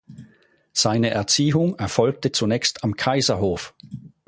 Seine 0.73 1.11
Erziehung 1.11 1.77
erfolgte 1.77 2.31
zunächst 2.31 2.83
am 2.83 2.95
Kaiserhof. 2.95 3.75